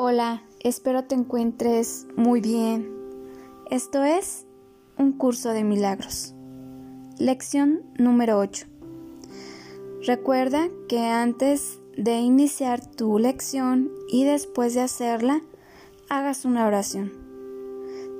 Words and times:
Hola, 0.00 0.44
espero 0.60 1.02
te 1.06 1.16
encuentres 1.16 2.06
muy 2.14 2.40
bien. 2.40 2.88
Esto 3.68 4.04
es 4.04 4.46
un 4.96 5.10
curso 5.10 5.48
de 5.48 5.64
milagros. 5.64 6.36
Lección 7.18 7.82
número 7.98 8.38
8. 8.38 8.66
Recuerda 10.06 10.68
que 10.88 11.00
antes 11.00 11.80
de 11.96 12.20
iniciar 12.20 12.86
tu 12.86 13.18
lección 13.18 13.90
y 14.08 14.22
después 14.22 14.72
de 14.74 14.82
hacerla, 14.82 15.42
hagas 16.08 16.44
una 16.44 16.68
oración. 16.68 17.10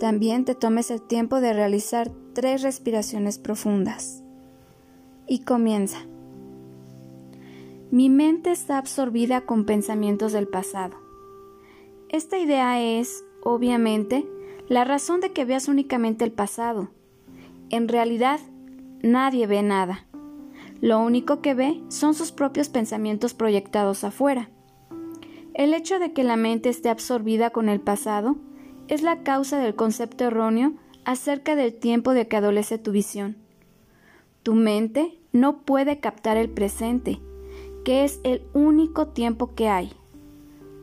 También 0.00 0.44
te 0.44 0.56
tomes 0.56 0.90
el 0.90 1.00
tiempo 1.00 1.40
de 1.40 1.52
realizar 1.52 2.10
tres 2.32 2.62
respiraciones 2.62 3.38
profundas. 3.38 4.24
Y 5.28 5.44
comienza. 5.44 5.98
Mi 7.92 8.10
mente 8.10 8.50
está 8.50 8.78
absorbida 8.78 9.42
con 9.42 9.64
pensamientos 9.64 10.32
del 10.32 10.48
pasado. 10.48 11.07
Esta 12.10 12.38
idea 12.38 12.80
es, 12.80 13.24
obviamente, 13.42 14.26
la 14.66 14.84
razón 14.84 15.20
de 15.20 15.32
que 15.32 15.44
veas 15.44 15.68
únicamente 15.68 16.24
el 16.24 16.32
pasado. 16.32 16.88
En 17.68 17.86
realidad, 17.86 18.40
nadie 19.02 19.46
ve 19.46 19.62
nada. 19.62 20.06
Lo 20.80 21.00
único 21.00 21.42
que 21.42 21.52
ve 21.52 21.82
son 21.88 22.14
sus 22.14 22.32
propios 22.32 22.70
pensamientos 22.70 23.34
proyectados 23.34 24.04
afuera. 24.04 24.48
El 25.52 25.74
hecho 25.74 25.98
de 25.98 26.14
que 26.14 26.24
la 26.24 26.36
mente 26.36 26.70
esté 26.70 26.88
absorbida 26.88 27.50
con 27.50 27.68
el 27.68 27.80
pasado 27.80 28.36
es 28.86 29.02
la 29.02 29.22
causa 29.22 29.58
del 29.58 29.74
concepto 29.74 30.24
erróneo 30.24 30.72
acerca 31.04 31.56
del 31.56 31.74
tiempo 31.74 32.14
de 32.14 32.26
que 32.26 32.36
adolece 32.38 32.78
tu 32.78 32.90
visión. 32.90 33.36
Tu 34.42 34.54
mente 34.54 35.18
no 35.32 35.60
puede 35.62 36.00
captar 36.00 36.38
el 36.38 36.48
presente, 36.48 37.20
que 37.84 38.04
es 38.04 38.20
el 38.24 38.46
único 38.54 39.08
tiempo 39.08 39.54
que 39.54 39.68
hay. 39.68 39.97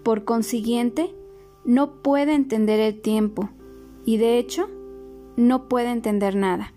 Por 0.06 0.24
consiguiente, 0.24 1.16
no 1.64 2.04
puede 2.04 2.36
entender 2.36 2.80
el 2.80 3.02
tiempo 3.02 3.50
y 4.06 4.18
de 4.18 4.38
hecho 4.38 4.70
no 5.36 5.68
puede 5.68 5.90
entender 5.90 6.36
nada. 6.36 6.76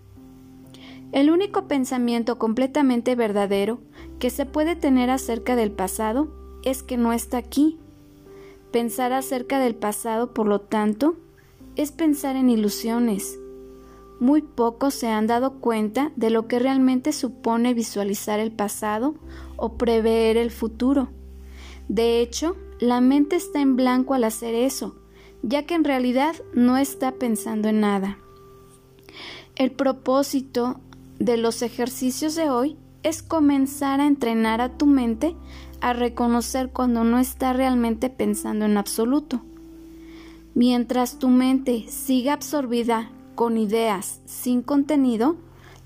El 1.11 1.29
único 1.29 1.67
pensamiento 1.67 2.39
completamente 2.39 3.13
verdadero 3.13 3.81
que 4.17 4.31
se 4.31 4.47
puede 4.47 4.75
tener 4.75 5.11
acerca 5.11 5.55
del 5.55 5.69
pasado 5.69 6.33
es 6.63 6.81
que 6.81 6.97
no 6.97 7.13
está 7.13 7.37
aquí. 7.37 7.77
Pensar 8.71 9.13
acerca 9.13 9.59
del 9.59 9.75
pasado, 9.75 10.33
por 10.33 10.47
lo 10.47 10.61
tanto, 10.61 11.15
es 11.75 11.91
pensar 11.91 12.35
en 12.35 12.49
ilusiones. 12.49 13.39
Muy 14.19 14.41
pocos 14.41 14.95
se 14.95 15.07
han 15.07 15.27
dado 15.27 15.59
cuenta 15.59 16.11
de 16.15 16.31
lo 16.31 16.47
que 16.47 16.57
realmente 16.57 17.11
supone 17.11 17.75
visualizar 17.75 18.39
el 18.39 18.51
pasado 18.51 19.13
o 19.55 19.77
prever 19.77 20.35
el 20.35 20.49
futuro. 20.49 21.09
De 21.89 22.21
hecho, 22.21 22.55
la 22.79 23.01
mente 23.01 23.35
está 23.35 23.59
en 23.59 23.75
blanco 23.75 24.13
al 24.13 24.23
hacer 24.23 24.53
eso, 24.53 24.95
ya 25.41 25.65
que 25.65 25.73
en 25.73 25.83
realidad 25.83 26.35
no 26.53 26.77
está 26.77 27.13
pensando 27.13 27.67
en 27.67 27.81
nada. 27.81 28.19
El 29.55 29.71
propósito 29.71 30.79
de 31.17 31.35
los 31.37 31.63
ejercicios 31.63 32.35
de 32.35 32.49
hoy 32.49 32.77
es 33.01 33.23
comenzar 33.23 34.01
a 34.01 34.05
entrenar 34.05 34.61
a 34.61 34.77
tu 34.77 34.85
mente 34.85 35.35
a 35.81 35.93
reconocer 35.93 36.69
cuando 36.69 37.03
no 37.03 37.17
está 37.17 37.53
realmente 37.53 38.09
pensando 38.09 38.65
en 38.65 38.77
absoluto. 38.77 39.41
Mientras 40.53 41.17
tu 41.17 41.29
mente 41.29 41.85
siga 41.87 42.33
absorbida 42.33 43.09
con 43.33 43.57
ideas 43.57 44.21
sin 44.25 44.61
contenido, 44.61 45.37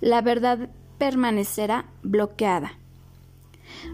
la 0.01 0.21
verdad 0.21 0.69
permanecerá 0.97 1.85
bloqueada. 2.01 2.73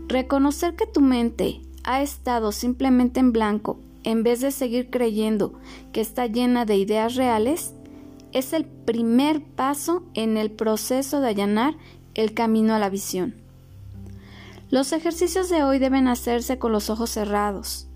Reconocer 0.08 0.76
que 0.76 0.88
tu 0.88 1.02
mente 1.02 1.62
ha 1.84 2.02
estado 2.02 2.52
simplemente 2.52 3.20
en 3.20 3.32
blanco 3.32 3.80
en 4.04 4.24
vez 4.24 4.42
de 4.42 4.52
seguir 4.52 4.90
creyendo 4.90 5.54
que 5.92 6.02
está 6.02 6.28
llena 6.28 6.66
de 6.66 6.78
ideas 6.78 7.16
reales, 7.16 7.74
es 8.32 8.54
el 8.54 8.66
primer 8.66 9.42
paso 9.44 10.04
en 10.14 10.38
el 10.38 10.52
proceso 10.52 11.20
de 11.20 11.30
allanar 11.30 11.76
el 12.14 12.34
camino 12.34 12.74
a 12.74 12.80
la 12.80 12.90
visión. 12.90 13.36
Los 14.70 14.92
ejercicios 14.94 15.50
de 15.50 15.64
hoy 15.64 15.80
deben 15.80 16.08
hacerse 16.08 16.60
con 16.60 16.72
los 16.72 16.90
ojos 16.90 17.10
cerrados. 17.10 17.88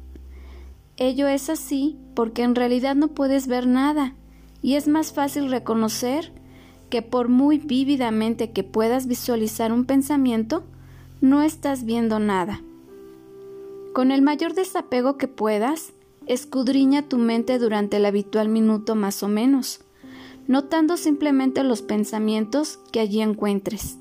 Ello 0.98 1.28
es 1.28 1.50
así 1.50 1.98
porque 2.16 2.44
en 2.44 2.56
realidad 2.56 2.96
no 2.96 3.10
puedes 3.10 3.48
ver 3.48 3.68
nada 3.68 4.16
y 4.62 4.76
es 4.76 4.88
más 4.88 5.14
fácil 5.14 5.52
reconocer 5.52 6.32
que 6.90 7.02
por 7.02 7.30
muy 7.30 7.58
vívidamente 7.58 8.52
que 8.52 8.64
puedas 8.64 9.08
visualizar 9.08 9.72
un 9.72 9.86
pensamiento, 9.86 10.64
no 11.22 11.42
estás 11.42 11.86
viendo 11.86 12.20
nada. 12.20 12.62
Con 13.94 14.12
el 14.12 14.24
mayor 14.24 14.56
desapego 14.56 15.18
que 15.18 15.28
puedas, 15.28 15.94
escudriña 16.26 17.04
tu 17.04 17.20
mente 17.20 17.60
durante 17.60 17.98
el 17.98 18.08
habitual 18.08 18.50
minuto 18.50 18.96
más 18.96 19.22
o 19.22 19.28
menos, 19.28 19.82
notando 20.48 20.98
simplemente 20.98 21.64
los 21.64 21.84
pensamientos 21.84 22.80
que 22.92 23.00
allí 23.00 23.22
encuentres. 23.22 24.00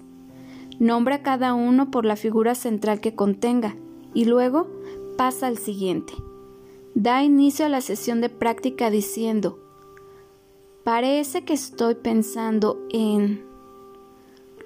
Nombra 0.79 1.23
cada 1.23 1.53
uno 1.53 1.91
por 1.91 2.07
la 2.07 2.17
figura 2.17 2.55
central 2.55 3.01
que 3.01 3.15
contenga 3.15 3.77
y 4.15 4.25
luego 4.25 4.67
pasa 5.19 5.47
al 5.47 5.59
siguiente. 5.59 6.15
Da 6.95 7.23
inicio 7.23 7.67
a 7.67 7.69
la 7.69 7.83
sesión 7.83 8.23
de 8.23 8.31
práctica 8.31 8.91
diciendo, 8.91 9.59
parece 10.85 11.45
que 11.45 11.53
estoy 11.53 11.97
pensando 11.97 12.81
en... 12.91 13.45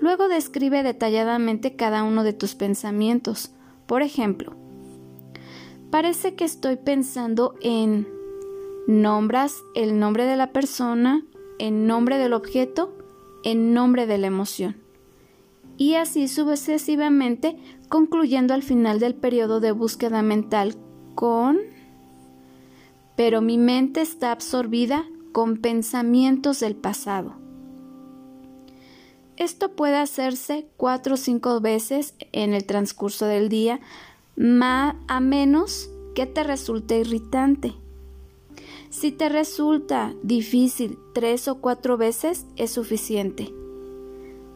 Luego 0.01 0.29
describe 0.29 0.85
detalladamente 0.85 1.75
cada 1.75 2.05
uno 2.05 2.23
de 2.23 2.33
tus 2.33 2.55
pensamientos. 2.55 3.51
Por 3.87 4.03
ejemplo, 4.03 4.55
Parece 5.91 6.35
que 6.35 6.45
estoy 6.45 6.77
pensando 6.77 7.55
en 7.61 8.09
nombras 8.89 9.63
el 9.75 9.99
nombre 9.99 10.25
de 10.25 10.37
la 10.37 10.53
persona, 10.53 11.25
en 11.59 11.87
nombre 11.87 12.19
del 12.19 12.33
objeto, 12.33 12.93
en 13.45 13.73
nombre 13.73 14.07
de 14.07 14.19
la 14.19 14.27
emoción. 14.27 14.77
Y 15.77 15.95
así 15.95 16.27
sucesivamente, 16.27 17.57
concluyendo 17.89 18.55
al 18.55 18.63
final 18.63 18.99
del 18.99 19.15
periodo 19.15 19.61
de 19.61 19.73
búsqueda 19.73 20.23
mental 20.23 20.75
con... 21.15 21.59
Pero 23.15 23.41
mi 23.41 23.57
mente 23.57 24.03
está 24.03 24.33
absorbida 24.33 25.07
con 25.33 25.57
pensamientos 25.59 26.61
del 26.61 26.77
pasado. 26.77 27.35
Esto 29.37 29.73
puede 29.77 29.97
hacerse 29.97 30.67
cuatro 30.77 31.15
o 31.15 31.17
cinco 31.17 31.61
veces 31.61 32.15
en 32.33 32.55
el 32.55 32.65
transcurso 32.65 33.27
del 33.27 33.49
día 33.49 33.81
a 34.39 35.21
menos 35.21 35.91
que 36.15 36.27
te 36.27 36.45
resulte 36.45 36.99
irritante. 36.99 37.75
Si 38.91 39.13
te 39.13 39.29
resulta 39.29 40.15
difícil 40.23 40.99
tres 41.13 41.49
o 41.49 41.57
cuatro 41.57 41.97
veces 41.97 42.47
es 42.57 42.71
suficiente. 42.71 43.53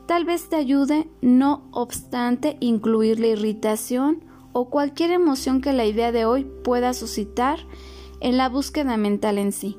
Tal 0.06 0.24
vez 0.24 0.48
te 0.48 0.56
ayude, 0.56 1.08
no 1.20 1.68
obstante, 1.72 2.56
incluir 2.60 3.20
la 3.20 3.28
irritación 3.28 4.24
o 4.52 4.68
cualquier 4.68 5.12
emoción 5.12 5.60
que 5.60 5.72
la 5.72 5.84
idea 5.84 6.10
de 6.10 6.24
hoy 6.24 6.44
pueda 6.64 6.94
suscitar 6.94 7.60
en 8.20 8.36
la 8.36 8.48
búsqueda 8.48 8.96
mental 8.96 9.38
en 9.38 9.52
sí. 9.52 9.78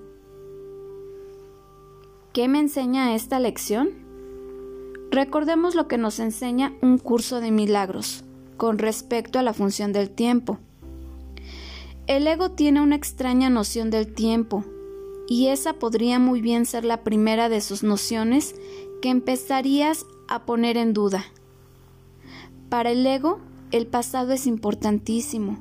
¿Qué 2.34 2.48
me 2.48 2.60
enseña 2.60 3.14
esta 3.14 3.40
lección? 3.40 3.90
Recordemos 5.12 5.76
lo 5.76 5.90
que 5.90 5.98
nos 5.98 6.20
enseña 6.20 6.74
un 6.82 6.98
curso 6.98 7.42
de 7.42 7.52
milagros 7.52 8.24
con 8.62 8.78
respecto 8.78 9.40
a 9.40 9.42
la 9.42 9.56
función 9.56 9.92
del 9.92 10.12
tiempo. 10.12 10.60
El 12.06 12.28
ego 12.28 12.52
tiene 12.52 12.80
una 12.80 12.96
extraña 12.96 13.50
noción 13.50 13.90
del 13.90 14.14
tiempo, 14.14 14.64
y 15.28 15.48
esa 15.48 15.74
podría 15.74 16.20
muy 16.20 16.42
bien 16.42 16.68
ser 16.68 16.86
la 16.86 17.04
primera 17.04 17.50
de 17.50 17.60
sus 17.60 17.82
nociones 17.82 18.54
que 19.02 19.10
empezarías 19.10 20.06
a 20.28 20.46
poner 20.46 20.78
en 20.78 20.94
duda. 20.94 21.26
Para 22.70 22.92
el 22.92 23.04
ego, 23.04 23.40
el 23.72 23.88
pasado 23.88 24.32
es 24.32 24.46
importantísimo, 24.46 25.58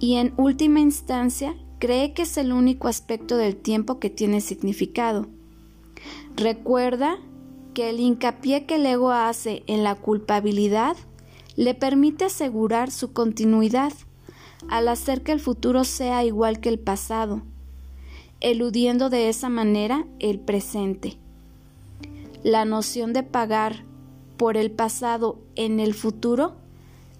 y 0.00 0.14
en 0.14 0.34
última 0.36 0.80
instancia 0.80 1.54
cree 1.78 2.12
que 2.12 2.22
es 2.22 2.36
el 2.38 2.52
único 2.52 2.88
aspecto 2.88 3.36
del 3.36 3.54
tiempo 3.54 4.00
que 4.00 4.10
tiene 4.10 4.40
significado. 4.40 5.28
Recuerda 6.34 7.18
que 7.72 7.90
el 7.90 8.00
hincapié 8.00 8.66
que 8.66 8.74
el 8.74 8.86
ego 8.86 9.12
hace 9.12 9.62
en 9.68 9.84
la 9.84 9.94
culpabilidad 9.94 10.96
le 11.56 11.74
permite 11.74 12.24
asegurar 12.24 12.90
su 12.90 13.12
continuidad 13.12 13.92
al 14.68 14.88
hacer 14.88 15.22
que 15.22 15.32
el 15.32 15.40
futuro 15.40 15.84
sea 15.84 16.24
igual 16.24 16.60
que 16.60 16.68
el 16.68 16.78
pasado, 16.78 17.42
eludiendo 18.40 19.10
de 19.10 19.28
esa 19.28 19.48
manera 19.48 20.06
el 20.18 20.40
presente. 20.40 21.18
La 22.42 22.64
noción 22.64 23.12
de 23.12 23.22
pagar 23.22 23.84
por 24.36 24.56
el 24.56 24.70
pasado 24.70 25.38
en 25.54 25.80
el 25.80 25.94
futuro 25.94 26.56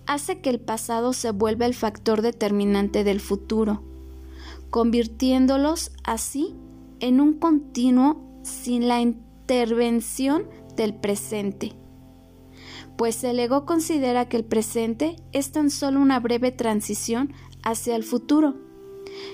hace 0.06 0.40
que 0.40 0.50
el 0.50 0.60
pasado 0.60 1.12
se 1.12 1.30
vuelva 1.30 1.66
el 1.66 1.75
factor 1.75 2.20
determinante 2.20 3.04
del 3.04 3.20
futuro, 3.20 3.82
convirtiéndolos 4.70 5.92
así 6.02 6.54
en 7.00 7.20
un 7.20 7.34
continuo 7.34 8.20
sin 8.42 8.88
la 8.88 9.00
intervención 9.00 10.46
del 10.76 10.94
presente 10.94 11.75
pues 12.96 13.25
el 13.25 13.38
ego 13.41 13.67
considera 13.67 14.29
que 14.29 14.37
el 14.37 14.44
presente 14.44 15.17
es 15.32 15.52
tan 15.52 15.70
solo 15.70 16.00
una 16.00 16.20
breve 16.20 16.52
transición 16.52 17.32
hacia 17.62 17.96
el 17.96 18.05
futuro, 18.05 18.55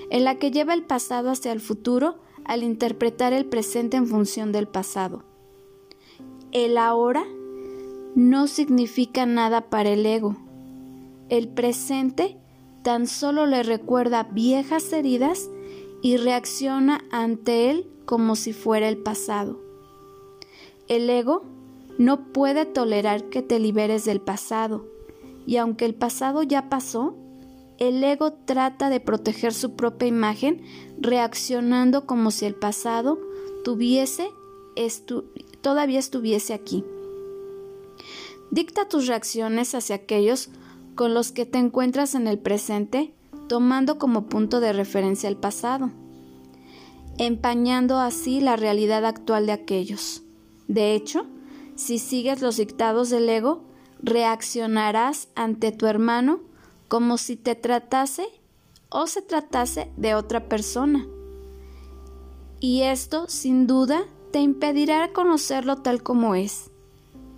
en 0.09 0.23
la 0.23 0.35
que 0.39 0.51
lleva 0.51 0.73
el 0.73 0.83
pasado 0.83 1.29
hacia 1.29 1.51
el 1.51 1.59
futuro 1.59 2.19
al 2.45 2.63
interpretar 2.63 3.33
el 3.33 3.45
presente 3.45 3.97
en 3.97 4.07
función 4.07 4.51
del 4.51 4.67
pasado. 4.67 5.23
El 6.51 6.77
ahora 6.77 7.23
no 8.15 8.47
significa 8.47 9.25
nada 9.25 9.69
para 9.69 9.89
el 9.89 10.05
ego. 10.05 10.35
El 11.29 11.47
presente 11.47 12.37
tan 12.83 13.07
solo 13.07 13.45
le 13.45 13.63
recuerda 13.63 14.23
viejas 14.23 14.91
heridas 14.91 15.49
y 16.01 16.17
reacciona 16.17 17.05
ante 17.11 17.69
él 17.69 17.89
como 18.05 18.35
si 18.35 18.53
fuera 18.53 18.89
el 18.89 18.97
pasado. 18.97 19.61
El 20.87 21.09
ego 21.09 21.45
no 22.01 22.33
puede 22.33 22.65
tolerar 22.65 23.25
que 23.29 23.43
te 23.43 23.59
liberes 23.59 24.05
del 24.05 24.21
pasado, 24.21 24.87
y 25.45 25.57
aunque 25.57 25.85
el 25.85 25.93
pasado 25.93 26.41
ya 26.41 26.67
pasó, 26.67 27.15
el 27.77 28.03
ego 28.03 28.33
trata 28.33 28.89
de 28.89 28.99
proteger 28.99 29.53
su 29.53 29.75
propia 29.75 30.07
imagen 30.07 30.61
reaccionando 30.99 32.07
como 32.07 32.31
si 32.31 32.45
el 32.45 32.55
pasado 32.55 33.19
tuviese 33.63 34.29
todavía 35.61 35.99
estuviese 35.99 36.53
aquí. 36.53 36.83
Dicta 38.49 38.87
tus 38.89 39.05
reacciones 39.07 39.75
hacia 39.75 39.97
aquellos 39.97 40.49
con 40.95 41.13
los 41.13 41.31
que 41.31 41.45
te 41.45 41.59
encuentras 41.59 42.15
en 42.15 42.27
el 42.27 42.39
presente, 42.39 43.13
tomando 43.47 43.99
como 43.99 44.25
punto 44.25 44.59
de 44.59 44.73
referencia 44.73 45.29
el 45.29 45.37
pasado, 45.37 45.91
empañando 47.19 47.99
así 47.99 48.41
la 48.41 48.55
realidad 48.55 49.05
actual 49.05 49.45
de 49.45 49.51
aquellos. 49.51 50.23
De 50.67 50.95
hecho, 50.95 51.27
si 51.81 51.97
sigues 51.97 52.41
los 52.41 52.57
dictados 52.57 53.09
del 53.09 53.27
ego, 53.27 53.63
reaccionarás 54.03 55.29
ante 55.33 55.71
tu 55.71 55.87
hermano 55.87 56.39
como 56.87 57.17
si 57.17 57.35
te 57.35 57.55
tratase 57.55 58.27
o 58.89 59.07
se 59.07 59.23
tratase 59.23 59.91
de 59.97 60.13
otra 60.13 60.47
persona. 60.47 61.07
Y 62.59 62.83
esto, 62.83 63.25
sin 63.27 63.65
duda, 63.65 64.05
te 64.31 64.39
impedirá 64.39 65.11
conocerlo 65.11 65.77
tal 65.77 66.03
como 66.03 66.35
es, 66.35 66.69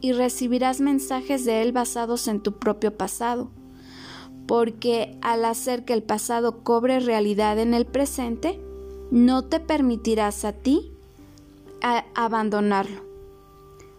y 0.01 0.11
recibirás 0.11 0.81
mensajes 0.81 1.45
de 1.45 1.61
él 1.61 1.71
basados 1.71 2.27
en 2.27 2.41
tu 2.41 2.59
propio 2.59 2.97
pasado, 2.97 3.49
porque 4.45 5.17
al 5.21 5.45
hacer 5.45 5.85
que 5.85 5.93
el 5.93 6.03
pasado 6.03 6.63
cobre 6.63 6.99
realidad 6.99 7.59
en 7.59 7.73
el 7.73 7.85
presente, 7.85 8.59
no 9.09 9.45
te 9.45 9.61
permitirás 9.61 10.43
a 10.43 10.51
ti 10.51 10.91
abandonarlo. 12.13 13.12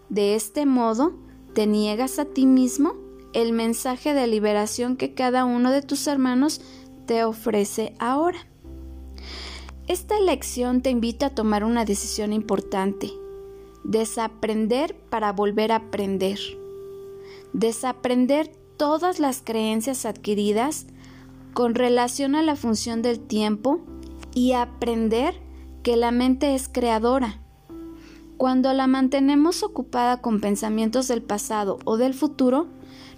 De 0.09 0.35
este 0.35 0.65
modo, 0.65 1.13
te 1.53 1.67
niegas 1.67 2.19
a 2.19 2.25
ti 2.25 2.45
mismo 2.45 2.93
el 3.33 3.53
mensaje 3.53 4.13
de 4.13 4.27
liberación 4.27 4.97
que 4.97 5.13
cada 5.13 5.45
uno 5.45 5.71
de 5.71 5.81
tus 5.81 6.07
hermanos 6.07 6.61
te 7.05 7.23
ofrece 7.23 7.93
ahora. 7.99 8.39
Esta 9.87 10.19
lección 10.19 10.81
te 10.81 10.89
invita 10.89 11.27
a 11.27 11.35
tomar 11.35 11.63
una 11.63 11.85
decisión 11.85 12.33
importante. 12.33 13.11
Desaprender 13.83 14.95
para 15.09 15.31
volver 15.31 15.71
a 15.71 15.77
aprender. 15.77 16.39
Desaprender 17.53 18.47
todas 18.77 19.19
las 19.19 19.41
creencias 19.43 20.05
adquiridas 20.05 20.87
con 21.53 21.75
relación 21.75 22.35
a 22.35 22.41
la 22.41 22.55
función 22.55 23.01
del 23.01 23.19
tiempo 23.19 23.79
y 24.33 24.53
aprender 24.53 25.39
que 25.83 25.95
la 25.95 26.11
mente 26.11 26.55
es 26.55 26.67
creadora 26.67 27.44
cuando 28.37 28.73
la 28.73 28.87
mantenemos 28.87 29.63
ocupada 29.63 30.21
con 30.21 30.41
pensamientos 30.41 31.07
del 31.07 31.21
pasado 31.21 31.79
o 31.85 31.97
del 31.97 32.13
futuro, 32.13 32.67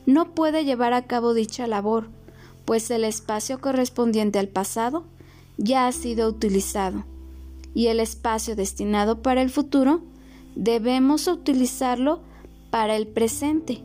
no 0.06 0.34
puede 0.34 0.64
llevar 0.64 0.94
a 0.94 1.06
cabo 1.06 1.34
dicha 1.34 1.68
labor, 1.68 2.10
pues 2.66 2.90
el 2.92 3.04
espacio 3.04 3.60
correspondiente 3.60 4.40
al 4.40 4.48
pasado 4.48 5.06
ya 5.58 5.88
ha 5.88 5.92
sido 5.92 6.30
utilizado 6.30 7.04
y 7.74 7.88
el 7.88 8.00
espacio 8.00 8.56
destinado 8.56 9.22
para 9.22 9.42
el 9.42 9.50
futuro 9.50 10.02
debemos 10.56 11.28
utilizarlo 11.28 12.22
para 12.70 12.96
el 12.96 13.08
presente, 13.08 13.84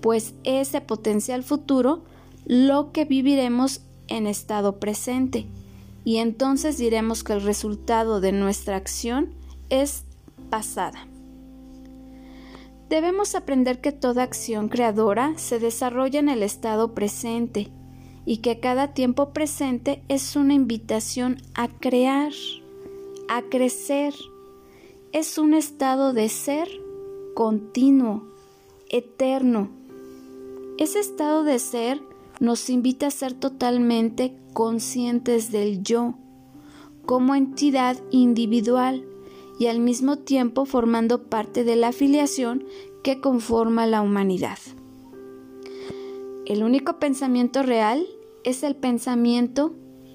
pues 0.00 0.34
ese 0.44 0.80
potencial 0.80 1.42
futuro 1.42 2.04
lo 2.44 2.92
que 2.92 3.04
viviremos 3.04 3.82
en 4.08 4.26
estado 4.26 4.78
presente 4.78 5.46
y 6.04 6.18
entonces 6.18 6.78
diremos 6.78 7.24
que 7.24 7.32
el 7.32 7.42
resultado 7.42 8.20
de 8.20 8.32
nuestra 8.32 8.76
acción 8.76 9.34
es 9.68 10.05
pasada. 10.48 11.06
Debemos 12.88 13.34
aprender 13.34 13.80
que 13.80 13.92
toda 13.92 14.22
acción 14.22 14.68
creadora 14.68 15.36
se 15.36 15.58
desarrolla 15.58 16.20
en 16.20 16.28
el 16.28 16.42
estado 16.42 16.94
presente 16.94 17.70
y 18.24 18.38
que 18.38 18.60
cada 18.60 18.94
tiempo 18.94 19.32
presente 19.32 20.02
es 20.08 20.36
una 20.36 20.54
invitación 20.54 21.38
a 21.54 21.68
crear, 21.68 22.32
a 23.28 23.42
crecer. 23.42 24.14
Es 25.12 25.38
un 25.38 25.54
estado 25.54 26.12
de 26.12 26.28
ser 26.28 26.68
continuo, 27.34 28.24
eterno. 28.88 29.70
Ese 30.78 31.00
estado 31.00 31.42
de 31.42 31.58
ser 31.58 32.00
nos 32.38 32.70
invita 32.70 33.08
a 33.08 33.10
ser 33.10 33.32
totalmente 33.34 34.36
conscientes 34.52 35.50
del 35.50 35.82
yo 35.82 36.14
como 37.04 37.34
entidad 37.34 37.96
individual 38.10 39.04
y 39.58 39.66
al 39.66 39.80
mismo 39.80 40.18
tiempo 40.18 40.64
formando 40.64 41.24
parte 41.24 41.64
de 41.64 41.76
la 41.76 41.88
afiliación 41.88 42.64
que 43.02 43.20
conforma 43.20 43.86
la 43.86 44.02
humanidad. 44.02 44.58
El 46.44 46.62
único 46.62 46.98
pensamiento 46.98 47.62
real 47.62 48.06
es 48.44 48.62
el 48.62 48.76
pensamiento 48.76 49.74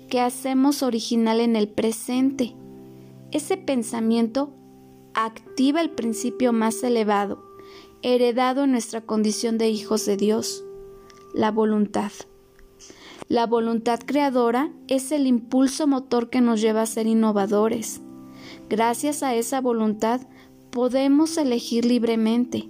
que 0.09 0.21
hacemos 0.21 0.83
original 0.83 1.39
en 1.39 1.55
el 1.55 1.67
presente. 1.67 2.55
Ese 3.31 3.57
pensamiento 3.57 4.53
activa 5.13 5.81
el 5.81 5.91
principio 5.91 6.53
más 6.53 6.83
elevado, 6.83 7.43
heredado 8.01 8.63
en 8.63 8.71
nuestra 8.71 9.01
condición 9.01 9.57
de 9.57 9.69
hijos 9.69 10.05
de 10.05 10.17
Dios, 10.17 10.63
la 11.33 11.51
voluntad. 11.51 12.11
La 13.27 13.47
voluntad 13.47 13.99
creadora 14.05 14.71
es 14.87 15.11
el 15.11 15.27
impulso 15.27 15.87
motor 15.87 16.29
que 16.29 16.41
nos 16.41 16.59
lleva 16.59 16.81
a 16.81 16.85
ser 16.85 17.07
innovadores, 17.07 18.01
Gracias 18.71 19.21
a 19.21 19.35
esa 19.35 19.59
voluntad 19.59 20.21
podemos 20.69 21.37
elegir 21.37 21.83
libremente. 21.83 22.69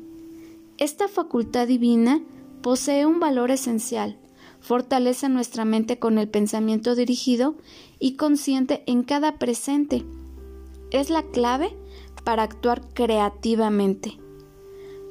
Esta 0.79 1.07
facultad 1.07 1.67
divina 1.67 2.23
posee 2.63 3.05
un 3.05 3.19
valor 3.19 3.51
esencial, 3.51 4.17
fortalece 4.61 5.29
nuestra 5.29 5.63
mente 5.63 5.99
con 5.99 6.17
el 6.17 6.27
pensamiento 6.27 6.95
dirigido 6.95 7.53
y 7.99 8.15
consciente 8.15 8.81
en 8.87 9.03
cada 9.03 9.37
presente. 9.37 10.03
Es 10.89 11.11
la 11.11 11.21
clave 11.21 11.77
para 12.23 12.41
actuar 12.41 12.81
creativamente. 12.95 14.17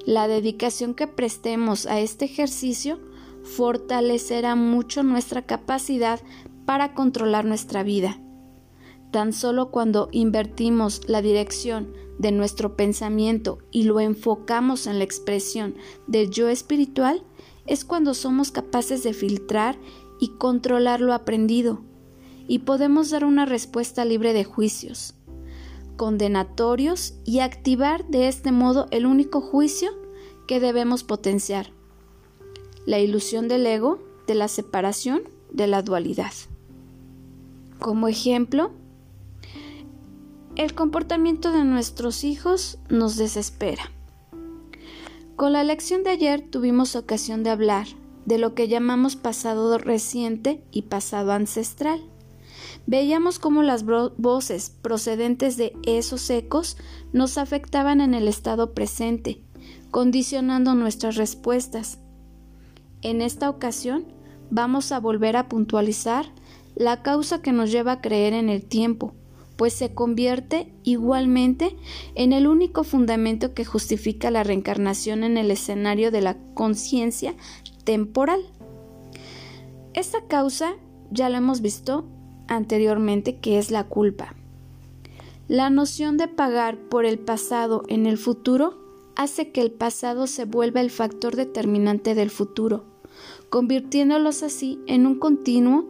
La 0.04 0.26
dedicación 0.26 0.94
que 0.94 1.06
prestemos 1.06 1.86
a 1.86 2.00
este 2.00 2.24
ejercicio 2.24 2.98
fortalecerá 3.44 4.56
mucho 4.56 5.04
nuestra 5.04 5.42
capacidad 5.42 6.18
para 6.66 6.94
controlar 6.94 7.44
nuestra 7.44 7.84
vida. 7.84 8.18
Tan 9.10 9.32
solo 9.32 9.70
cuando 9.70 10.08
invertimos 10.12 11.02
la 11.08 11.20
dirección 11.20 11.92
de 12.18 12.32
nuestro 12.32 12.76
pensamiento 12.76 13.58
y 13.70 13.84
lo 13.84 13.98
enfocamos 13.98 14.86
en 14.86 14.98
la 14.98 15.04
expresión 15.04 15.74
del 16.06 16.30
yo 16.30 16.48
espiritual, 16.48 17.24
es 17.66 17.84
cuando 17.84 18.14
somos 18.14 18.50
capaces 18.50 19.02
de 19.02 19.12
filtrar 19.12 19.78
y 20.20 20.28
controlar 20.38 21.00
lo 21.00 21.14
aprendido, 21.14 21.82
y 22.46 22.60
podemos 22.60 23.10
dar 23.10 23.24
una 23.24 23.46
respuesta 23.46 24.04
libre 24.04 24.32
de 24.32 24.44
juicios, 24.44 25.14
condenatorios 25.96 27.14
y 27.24 27.40
activar 27.40 28.06
de 28.08 28.28
este 28.28 28.52
modo 28.52 28.86
el 28.90 29.06
único 29.06 29.40
juicio 29.40 29.90
que 30.46 30.60
debemos 30.60 31.04
potenciar, 31.04 31.72
la 32.86 32.98
ilusión 32.98 33.48
del 33.48 33.66
ego, 33.66 33.98
de 34.26 34.34
la 34.34 34.48
separación, 34.48 35.22
de 35.52 35.66
la 35.66 35.82
dualidad. 35.82 36.32
Como 37.78 38.08
ejemplo, 38.08 38.72
el 40.56 40.74
comportamiento 40.74 41.52
de 41.52 41.64
nuestros 41.64 42.24
hijos 42.24 42.78
nos 42.88 43.16
desespera. 43.16 43.90
Con 45.36 45.52
la 45.52 45.64
lección 45.64 46.02
de 46.02 46.10
ayer 46.10 46.42
tuvimos 46.50 46.96
ocasión 46.96 47.42
de 47.42 47.50
hablar 47.50 47.86
de 48.26 48.38
lo 48.38 48.54
que 48.54 48.68
llamamos 48.68 49.16
pasado 49.16 49.78
reciente 49.78 50.62
y 50.70 50.82
pasado 50.82 51.32
ancestral. 51.32 52.00
Veíamos 52.86 53.38
cómo 53.38 53.62
las 53.62 53.84
voces 53.84 54.70
procedentes 54.82 55.56
de 55.56 55.72
esos 55.86 56.28
ecos 56.28 56.76
nos 57.12 57.38
afectaban 57.38 58.00
en 58.00 58.14
el 58.14 58.28
estado 58.28 58.74
presente, 58.74 59.42
condicionando 59.90 60.74
nuestras 60.74 61.16
respuestas. 61.16 61.98
En 63.02 63.22
esta 63.22 63.48
ocasión 63.48 64.04
vamos 64.50 64.92
a 64.92 65.00
volver 65.00 65.36
a 65.36 65.48
puntualizar 65.48 66.26
la 66.74 67.02
causa 67.02 67.40
que 67.40 67.52
nos 67.52 67.70
lleva 67.70 67.92
a 67.92 68.00
creer 68.00 68.32
en 68.32 68.48
el 68.48 68.64
tiempo, 68.64 69.14
pues 69.60 69.74
se 69.74 69.92
convierte 69.92 70.72
igualmente 70.84 71.76
en 72.14 72.32
el 72.32 72.46
único 72.46 72.82
fundamento 72.82 73.52
que 73.52 73.66
justifica 73.66 74.30
la 74.30 74.42
reencarnación 74.42 75.22
en 75.22 75.36
el 75.36 75.50
escenario 75.50 76.10
de 76.10 76.22
la 76.22 76.38
conciencia 76.54 77.34
temporal. 77.84 78.40
Esta 79.92 80.22
causa, 80.26 80.76
ya 81.10 81.28
lo 81.28 81.36
hemos 81.36 81.60
visto 81.60 82.06
anteriormente, 82.48 83.36
que 83.36 83.58
es 83.58 83.70
la 83.70 83.84
culpa. 83.84 84.34
La 85.46 85.68
noción 85.68 86.16
de 86.16 86.26
pagar 86.26 86.78
por 86.78 87.04
el 87.04 87.18
pasado 87.18 87.82
en 87.88 88.06
el 88.06 88.16
futuro 88.16 88.78
hace 89.14 89.52
que 89.52 89.60
el 89.60 89.72
pasado 89.72 90.26
se 90.26 90.46
vuelva 90.46 90.80
el 90.80 90.90
factor 90.90 91.36
determinante 91.36 92.14
del 92.14 92.30
futuro, 92.30 92.86
convirtiéndolos 93.50 94.42
así 94.42 94.80
en 94.86 95.06
un 95.06 95.18
continuo 95.18 95.84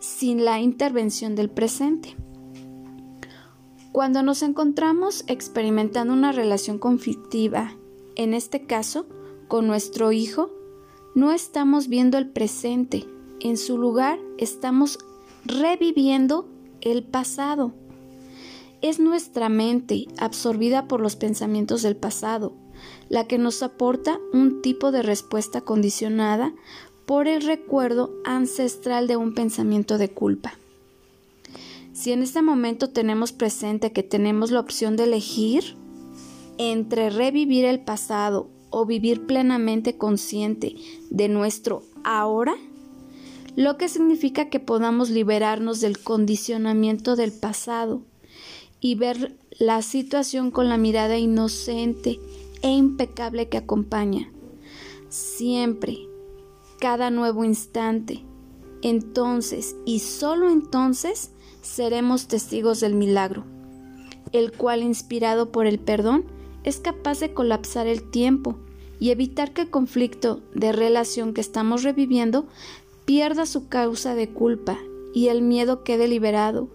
sin 0.00 0.46
la 0.46 0.60
intervención 0.60 1.34
del 1.34 1.50
presente. 1.50 2.16
Cuando 3.96 4.22
nos 4.22 4.42
encontramos 4.42 5.24
experimentando 5.26 6.12
una 6.12 6.30
relación 6.30 6.76
conflictiva, 6.76 7.78
en 8.14 8.34
este 8.34 8.66
caso 8.66 9.06
con 9.48 9.66
nuestro 9.66 10.12
hijo, 10.12 10.50
no 11.14 11.32
estamos 11.32 11.88
viendo 11.88 12.18
el 12.18 12.28
presente, 12.28 13.06
en 13.40 13.56
su 13.56 13.78
lugar 13.78 14.18
estamos 14.36 14.98
reviviendo 15.46 16.46
el 16.82 17.04
pasado. 17.04 17.72
Es 18.82 19.00
nuestra 19.00 19.48
mente, 19.48 20.04
absorbida 20.18 20.88
por 20.88 21.00
los 21.00 21.16
pensamientos 21.16 21.80
del 21.80 21.96
pasado, 21.96 22.52
la 23.08 23.26
que 23.26 23.38
nos 23.38 23.62
aporta 23.62 24.20
un 24.34 24.60
tipo 24.60 24.92
de 24.92 25.00
respuesta 25.00 25.62
condicionada 25.62 26.52
por 27.06 27.28
el 27.28 27.40
recuerdo 27.40 28.12
ancestral 28.26 29.06
de 29.06 29.16
un 29.16 29.32
pensamiento 29.32 29.96
de 29.96 30.10
culpa. 30.10 30.58
Si 31.96 32.12
en 32.12 32.22
este 32.22 32.42
momento 32.42 32.90
tenemos 32.90 33.32
presente 33.32 33.90
que 33.90 34.02
tenemos 34.02 34.50
la 34.50 34.60
opción 34.60 34.96
de 34.96 35.04
elegir 35.04 35.76
entre 36.58 37.08
revivir 37.08 37.64
el 37.64 37.80
pasado 37.80 38.50
o 38.68 38.84
vivir 38.84 39.24
plenamente 39.24 39.96
consciente 39.96 40.76
de 41.08 41.30
nuestro 41.30 41.84
ahora, 42.04 42.54
lo 43.56 43.78
que 43.78 43.88
significa 43.88 44.50
que 44.50 44.60
podamos 44.60 45.08
liberarnos 45.08 45.80
del 45.80 45.98
condicionamiento 45.98 47.16
del 47.16 47.32
pasado 47.32 48.02
y 48.78 48.96
ver 48.96 49.34
la 49.58 49.80
situación 49.80 50.50
con 50.50 50.68
la 50.68 50.76
mirada 50.76 51.16
inocente 51.16 52.20
e 52.60 52.68
impecable 52.68 53.48
que 53.48 53.56
acompaña. 53.56 54.30
Siempre, 55.08 55.96
cada 56.78 57.10
nuevo 57.10 57.42
instante. 57.42 58.22
Entonces 58.82 59.74
y 59.86 60.00
solo 60.00 60.50
entonces 60.50 61.30
seremos 61.66 62.28
testigos 62.28 62.80
del 62.80 62.94
milagro, 62.94 63.44
el 64.32 64.52
cual, 64.52 64.82
inspirado 64.82 65.52
por 65.52 65.66
el 65.66 65.78
perdón, 65.78 66.24
es 66.64 66.78
capaz 66.78 67.20
de 67.20 67.34
colapsar 67.34 67.86
el 67.86 68.10
tiempo 68.10 68.58
y 68.98 69.10
evitar 69.10 69.52
que 69.52 69.62
el 69.62 69.70
conflicto 69.70 70.42
de 70.54 70.72
relación 70.72 71.34
que 71.34 71.40
estamos 71.40 71.82
reviviendo 71.82 72.46
pierda 73.04 73.46
su 73.46 73.68
causa 73.68 74.14
de 74.14 74.30
culpa 74.30 74.78
y 75.12 75.28
el 75.28 75.42
miedo 75.42 75.84
quede 75.84 76.08
liberado 76.08 76.68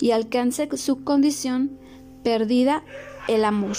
y 0.00 0.10
alcance 0.10 0.68
su 0.76 1.04
condición 1.04 1.78
perdida 2.22 2.84
el 3.28 3.44
amor. 3.44 3.76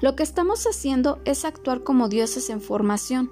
Lo 0.00 0.14
que 0.16 0.22
estamos 0.22 0.66
haciendo 0.66 1.20
es 1.24 1.44
actuar 1.44 1.82
como 1.82 2.08
dioses 2.08 2.50
en 2.50 2.60
formación. 2.60 3.30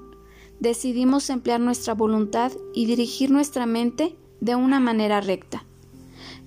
Decidimos 0.60 1.30
emplear 1.30 1.60
nuestra 1.60 1.94
voluntad 1.94 2.52
y 2.74 2.86
dirigir 2.86 3.30
nuestra 3.30 3.66
mente 3.66 4.16
de 4.46 4.54
una 4.54 4.80
manera 4.80 5.20
recta. 5.20 5.66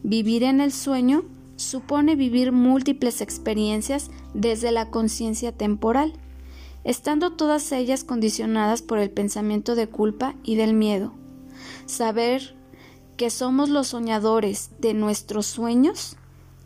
Vivir 0.01 0.44
en 0.44 0.62
el 0.62 0.72
sueño 0.72 1.25
supone 1.58 2.15
vivir 2.15 2.51
múltiples 2.51 3.22
experiencias 3.22 4.10
desde 4.34 4.72
la 4.72 4.89
conciencia 4.89 5.51
temporal 5.51 6.13
estando 6.84 7.34
todas 7.34 7.72
ellas 7.72 8.03
condicionadas 8.03 8.82
por 8.82 9.00
el 9.00 9.12
pensamiento 9.12 9.75
de 9.75 9.88
culpa 9.88 10.36
y 10.44 10.56
del 10.56 10.74
miedo. 10.74 11.13
Saber 11.86 12.56
que 13.18 13.29
somos 13.29 13.70
los 13.70 13.88
soñadores 13.88 14.72
de 14.79 14.94
nuestros 14.94 15.46
sueños 15.46 16.15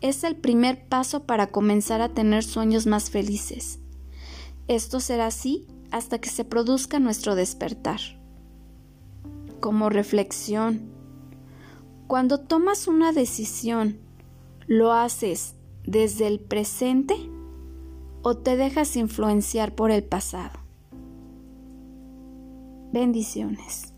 es 0.00 0.22
el 0.22 0.36
primer 0.36 0.86
paso 0.86 1.24
para 1.24 1.48
comenzar 1.48 2.00
a 2.00 2.10
tener 2.10 2.44
sueños 2.44 2.86
más 2.86 3.10
felices. 3.10 3.80
Esto 4.68 5.00
será 5.00 5.26
así 5.26 5.66
hasta 5.90 6.20
que 6.20 6.30
se 6.30 6.44
produzca 6.44 7.00
nuestro 7.00 7.34
despertar. 7.34 8.00
Como 9.60 9.90
reflexión, 9.90 10.93
cuando 12.06 12.40
tomas 12.40 12.88
una 12.88 13.12
decisión, 13.12 13.98
¿lo 14.66 14.92
haces 14.92 15.54
desde 15.86 16.26
el 16.26 16.40
presente 16.40 17.14
o 18.22 18.36
te 18.36 18.56
dejas 18.56 18.96
influenciar 18.96 19.74
por 19.74 19.90
el 19.90 20.02
pasado. 20.02 20.58
Bendiciones. 22.92 23.93